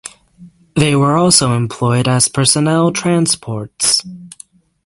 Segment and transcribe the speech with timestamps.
[0.75, 4.01] They were also employed as personnel transports.